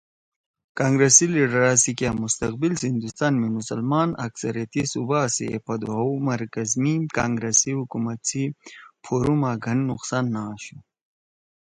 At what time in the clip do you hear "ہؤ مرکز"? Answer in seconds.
5.93-6.69